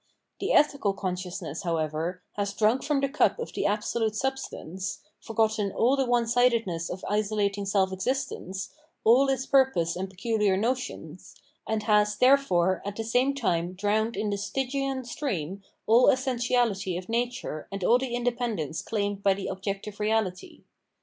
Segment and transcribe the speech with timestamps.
[0.39, 5.95] The ethical consciousness, however, has drunk from the cup of the absolute substance, forgotten all
[5.95, 8.71] the one sidedness of isolating self existence,
[9.03, 11.35] all its purposes and peculiar notions,
[11.67, 17.07] and has, therefore, at the same time drowned in this Stygian stream all essentiahty of
[17.07, 20.63] nature and all the independence claimed by the objective reality.